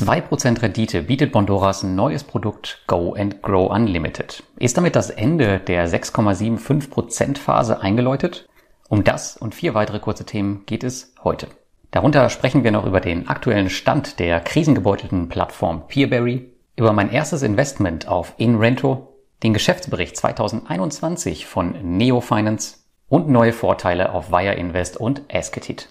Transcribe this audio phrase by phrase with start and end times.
[0.00, 4.42] 2% Rendite bietet Bondoras neues Produkt Go and Grow Unlimited.
[4.56, 8.48] Ist damit das Ende der 6,75% Phase eingeläutet?
[8.88, 11.48] Um das und vier weitere kurze Themen geht es heute.
[11.90, 17.42] Darunter sprechen wir noch über den aktuellen Stand der krisengebeutelten Plattform Peerberry, über mein erstes
[17.42, 22.78] Investment auf InRento, den Geschäftsbericht 2021 von Neo Finance
[23.08, 25.90] und neue Vorteile auf Wire Invest und Esketit.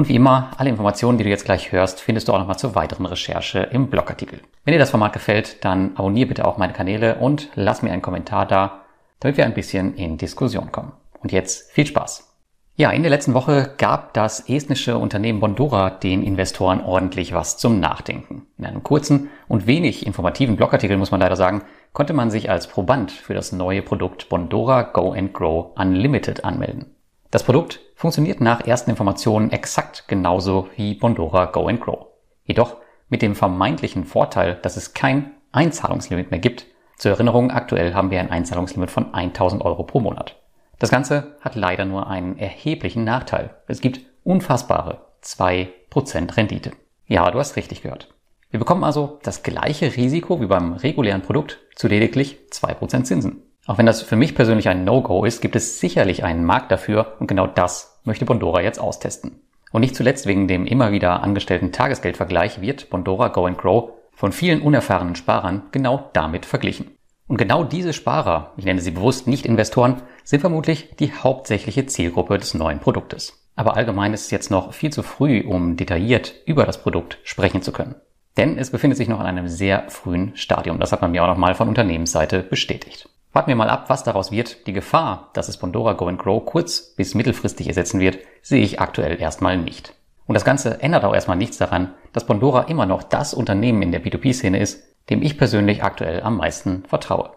[0.00, 2.74] Und wie immer, alle Informationen, die du jetzt gleich hörst, findest du auch nochmal zur
[2.74, 4.40] weiteren Recherche im Blogartikel.
[4.64, 8.00] Wenn dir das Format gefällt, dann abonniere bitte auch meine Kanäle und lass mir einen
[8.00, 8.80] Kommentar da,
[9.18, 10.92] damit wir ein bisschen in Diskussion kommen.
[11.22, 12.32] Und jetzt viel Spaß!
[12.76, 17.78] Ja, in der letzten Woche gab das estnische Unternehmen Bondora den Investoren ordentlich was zum
[17.78, 18.46] Nachdenken.
[18.56, 21.60] In einem kurzen und wenig informativen Blogartikel muss man leider sagen,
[21.92, 26.86] konnte man sich als Proband für das neue Produkt Bondora Go and Grow Unlimited anmelden.
[27.30, 32.06] Das Produkt funktioniert nach ersten Informationen exakt genauso wie Bondora Go and Grow.
[32.44, 32.76] Jedoch
[33.08, 36.66] mit dem vermeintlichen Vorteil, dass es kein Einzahlungslimit mehr gibt.
[36.96, 40.40] Zur Erinnerung, aktuell haben wir ein Einzahlungslimit von 1000 Euro pro Monat.
[40.80, 43.54] Das Ganze hat leider nur einen erheblichen Nachteil.
[43.68, 46.72] Es gibt unfassbare 2% Rendite.
[47.06, 48.12] Ja, du hast richtig gehört.
[48.50, 53.42] Wir bekommen also das gleiche Risiko wie beim regulären Produkt zu lediglich 2% Zinsen.
[53.66, 57.16] Auch wenn das für mich persönlich ein No-Go ist, gibt es sicherlich einen Markt dafür
[57.20, 59.40] und genau das möchte Bondora jetzt austesten.
[59.72, 64.32] Und nicht zuletzt wegen dem immer wieder angestellten Tagesgeldvergleich wird Bondora Go and Grow von
[64.32, 66.90] vielen unerfahrenen Sparern genau damit verglichen.
[67.28, 72.38] Und genau diese Sparer, ich nenne sie bewusst nicht Investoren, sind vermutlich die hauptsächliche Zielgruppe
[72.38, 73.46] des neuen Produktes.
[73.54, 77.62] Aber allgemein ist es jetzt noch viel zu früh, um detailliert über das Produkt sprechen
[77.62, 77.94] zu können.
[78.36, 80.80] Denn es befindet sich noch in einem sehr frühen Stadium.
[80.80, 83.08] Das hat man mir auch nochmal von Unternehmensseite bestätigt.
[83.32, 84.66] Warten wir mal ab, was daraus wird.
[84.66, 88.80] Die Gefahr, dass es Pandora Go and Grow kurz- bis mittelfristig ersetzen wird, sehe ich
[88.80, 89.94] aktuell erstmal nicht.
[90.26, 93.92] Und das Ganze ändert auch erstmal nichts daran, dass Pandora immer noch das Unternehmen in
[93.92, 97.30] der B2B-Szene ist, dem ich persönlich aktuell am meisten vertraue.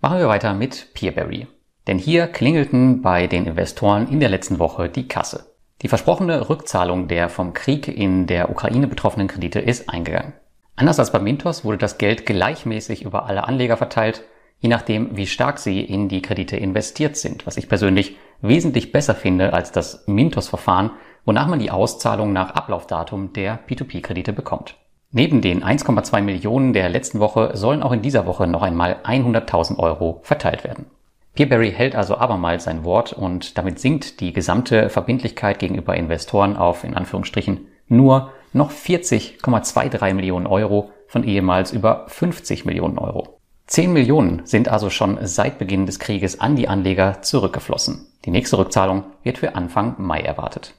[0.00, 1.46] Machen wir weiter mit Peerberry.
[1.86, 5.54] Denn hier klingelten bei den Investoren in der letzten Woche die Kasse.
[5.82, 10.34] Die versprochene Rückzahlung der vom Krieg in der Ukraine betroffenen Kredite ist eingegangen.
[10.74, 14.24] Anders als bei Mintos wurde das Geld gleichmäßig über alle Anleger verteilt
[14.60, 19.14] je nachdem, wie stark sie in die Kredite investiert sind, was ich persönlich wesentlich besser
[19.14, 20.90] finde als das Mintos-Verfahren,
[21.24, 24.76] wonach man die Auszahlung nach Ablaufdatum der P2P-Kredite bekommt.
[25.10, 29.78] Neben den 1,2 Millionen der letzten Woche sollen auch in dieser Woche noch einmal 100.000
[29.78, 30.86] Euro verteilt werden.
[31.34, 36.84] Peerberry hält also abermals sein Wort und damit sinkt die gesamte Verbindlichkeit gegenüber Investoren auf
[36.84, 43.37] in Anführungsstrichen nur noch 40,23 Millionen Euro von ehemals über 50 Millionen Euro.
[43.68, 48.06] 10 Millionen sind also schon seit Beginn des Krieges an die Anleger zurückgeflossen.
[48.24, 50.72] Die nächste Rückzahlung wird für Anfang Mai erwartet.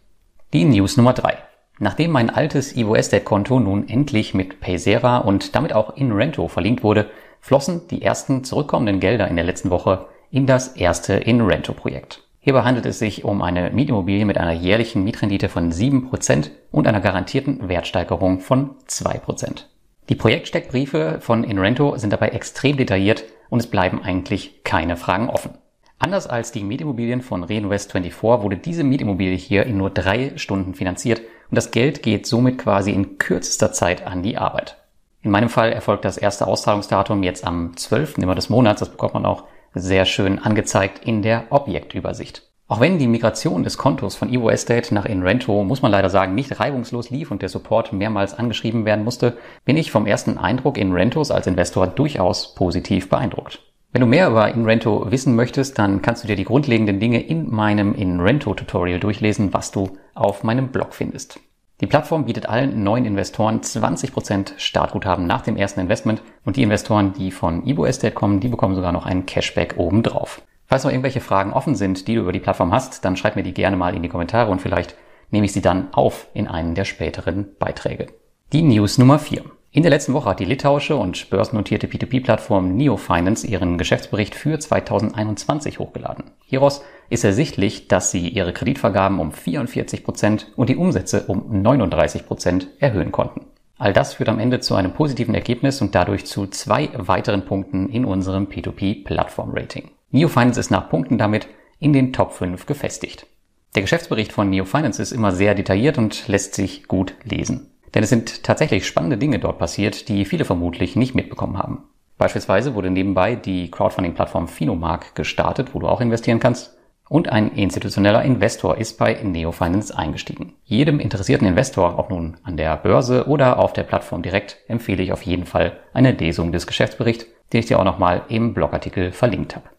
[0.53, 1.38] Die News Nummer 3.
[1.77, 7.11] Nachdem mein altes Estate-Konto nun endlich mit Paysera und damit auch in Rento verlinkt wurde,
[7.41, 12.23] flossen die ersten zurückkommenden Gelder in der letzten Woche in das erste in Rento Projekt.
[12.39, 17.01] Hierbei handelt es sich um eine Mietimmobilie mit einer jährlichen Mietrendite von 7% und einer
[17.01, 19.66] garantierten Wertsteigerung von 2%.
[20.09, 25.51] Die Projektsteckbriefe von Inrento sind dabei extrem detailliert und es bleiben eigentlich keine Fragen offen.
[25.99, 31.19] Anders als die Mietimmobilien von Reinvest24 wurde diese Mietimmobilie hier in nur drei Stunden finanziert
[31.19, 34.77] und das Geld geht somit quasi in kürzester Zeit an die Arbeit.
[35.21, 38.17] In meinem Fall erfolgt das erste Auszahlungsdatum jetzt am 12.
[38.19, 38.79] immer des Monats.
[38.79, 39.43] Das bekommt man auch
[39.75, 42.48] sehr schön angezeigt in der Objektübersicht.
[42.72, 46.35] Auch wenn die Migration des Kontos von Evo Estate nach Inrento, muss man leider sagen,
[46.35, 50.78] nicht reibungslos lief und der Support mehrmals angeschrieben werden musste, bin ich vom ersten Eindruck
[50.78, 53.59] Inrentos als Investor durchaus positiv beeindruckt.
[53.91, 57.50] Wenn du mehr über Inrento wissen möchtest, dann kannst du dir die grundlegenden Dinge in
[57.50, 61.40] meinem Inrento-Tutorial durchlesen, was du auf meinem Blog findest.
[61.81, 67.13] Die Plattform bietet allen neuen Investoren 20% Startguthaben nach dem ersten Investment und die Investoren,
[67.13, 70.44] die von Evo Estate kommen, die bekommen sogar noch einen Cashback obendrauf.
[70.69, 73.41] Falls noch irgendwelche Fragen offen sind, die du über die Plattform hast, dann schreib mir
[73.41, 74.96] die gerne mal in die Kommentare und vielleicht
[75.31, 78.06] nehme ich sie dann auf in einen der späteren Beiträge.
[78.53, 79.44] Die News Nummer 4.
[79.72, 85.80] In der letzten Woche hat die litauische und börsennotierte P2P-Plattform NeoFinance ihren Geschäftsbericht für 2021
[85.80, 86.25] hochgeladen.
[86.45, 92.27] Hieraus ist ersichtlich, dass sie ihre Kreditvergaben um 44 Prozent und die Umsätze um 39
[92.27, 93.48] Prozent erhöhen konnten.
[93.80, 97.89] All das führt am Ende zu einem positiven Ergebnis und dadurch zu zwei weiteren Punkten
[97.89, 99.89] in unserem P2P-Plattform-Rating.
[100.11, 101.47] NeoFinance ist nach Punkten damit
[101.79, 103.27] in den Top 5 gefestigt.
[103.75, 107.69] Der Geschäftsbericht von NeoFinance ist immer sehr detailliert und lässt sich gut lesen.
[107.94, 111.83] Denn es sind tatsächlich spannende Dinge dort passiert, die viele vermutlich nicht mitbekommen haben.
[112.17, 116.75] Beispielsweise wurde nebenbei die Crowdfunding-Plattform Phinomark gestartet, wo du auch investieren kannst.
[117.07, 120.53] Und ein institutioneller Investor ist bei Neo Finance eingestiegen.
[120.63, 125.12] Jedem interessierten Investor, ob nun an der Börse oder auf der Plattform direkt, empfehle ich
[125.12, 129.55] auf jeden Fall eine Lesung des Geschäftsberichts, den ich dir auch nochmal im Blogartikel verlinkt
[129.55, 129.69] habe.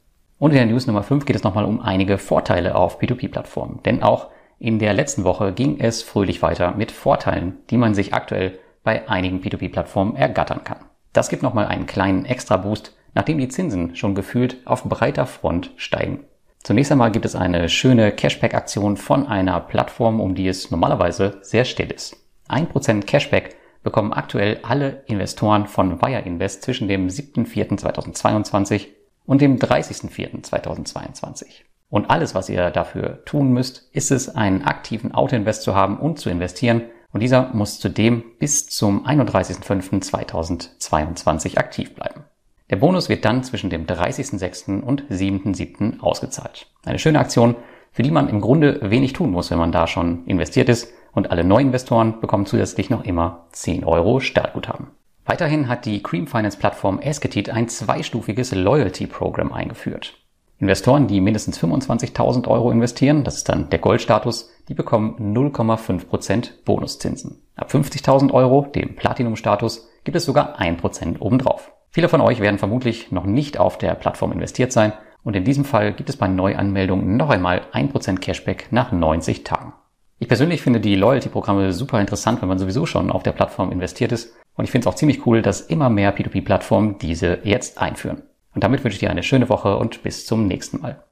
[0.41, 3.81] Und in der News Nummer 5 geht es nochmal um einige Vorteile auf P2P-Plattformen.
[3.85, 8.15] Denn auch in der letzten Woche ging es fröhlich weiter mit Vorteilen, die man sich
[8.15, 10.79] aktuell bei einigen P2P-Plattformen ergattern kann.
[11.13, 16.25] Das gibt nochmal einen kleinen Extra-Boost, nachdem die Zinsen schon gefühlt auf breiter Front steigen.
[16.63, 21.67] Zunächst einmal gibt es eine schöne Cashback-Aktion von einer Plattform, um die es normalerweise sehr
[21.67, 22.17] still ist.
[22.49, 28.87] 1% Cashback bekommen aktuell alle Investoren von Wire Invest zwischen dem 7.4.2022
[29.31, 31.63] und dem 30.04.2022.
[31.89, 36.19] Und alles, was ihr dafür tun müsst, ist es, einen aktiven Auto-Invest zu haben und
[36.19, 36.83] zu investieren.
[37.13, 42.25] Und dieser muss zudem bis zum 31.05.2022 aktiv bleiben.
[42.71, 44.81] Der Bonus wird dann zwischen dem 30.06.
[44.81, 46.01] und 7.07.
[46.01, 46.67] ausgezahlt.
[46.85, 47.55] Eine schöne Aktion,
[47.93, 51.31] für die man im Grunde wenig tun muss, wenn man da schon investiert ist und
[51.31, 54.89] alle Neuinvestoren bekommen zusätzlich noch immer 10 Euro Startguthaben.
[55.31, 60.15] Weiterhin hat die Cream Finance Plattform Esketit ein zweistufiges Loyalty Program eingeführt.
[60.59, 67.43] Investoren, die mindestens 25.000 Euro investieren, das ist dann der Goldstatus, die bekommen 0,5% Bonuszinsen.
[67.55, 71.71] Ab 50.000 Euro, dem Platinum-Status, gibt es sogar 1% obendrauf.
[71.91, 75.65] Viele von euch werden vermutlich noch nicht auf der Plattform investiert sein und in diesem
[75.65, 79.75] Fall gibt es bei Neuanmeldungen noch einmal 1% Cashback nach 90 Tagen.
[80.19, 84.11] Ich persönlich finde die Loyalty-Programme super interessant, wenn man sowieso schon auf der Plattform investiert
[84.11, 88.25] ist und ich finde es auch ziemlich cool, dass immer mehr P2P-Plattformen diese jetzt einführen.
[88.55, 91.03] Und damit wünsche ich dir eine schöne Woche und bis zum nächsten Mal.